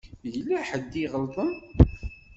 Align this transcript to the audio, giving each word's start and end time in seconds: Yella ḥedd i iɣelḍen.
Yella 0.33 0.57
ḥedd 0.69 0.93
i 0.95 1.01
iɣelḍen. 1.03 1.53